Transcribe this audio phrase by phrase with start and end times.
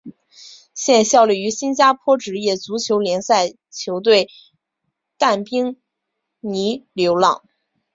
[0.73, 4.29] 现效力于新加坡职业足球联赛球队
[5.19, 5.79] 淡滨
[6.39, 7.43] 尼流浪。